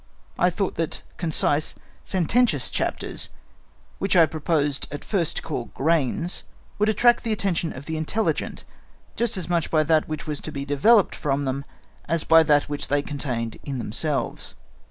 I 0.39 0.49
thought 0.49 0.77
that 0.77 1.03
concise, 1.17 1.75
sententious 2.03 2.71
chapters, 2.71 3.29
which 3.99 4.15
I 4.17 4.25
proposed 4.25 4.87
at 4.91 5.05
first 5.05 5.35
to 5.37 5.41
call 5.43 5.65
grains, 5.75 6.41
would 6.79 6.89
attract 6.89 7.23
the 7.23 7.31
attention 7.31 7.71
of 7.71 7.85
the 7.85 7.97
intelligent 7.97 8.63
just 9.15 9.37
as 9.37 9.47
much 9.47 9.69
by 9.69 9.83
that 9.83 10.07
which 10.07 10.25
was 10.25 10.39
to 10.41 10.51
be 10.51 10.65
developed 10.65 11.13
from 11.13 11.45
them, 11.45 11.65
as 12.05 12.23
by 12.23 12.41
that 12.41 12.67
which 12.67 12.87
they 12.87 13.03
contained 13.03 13.59
in 13.63 13.77
themselves. 13.77 14.55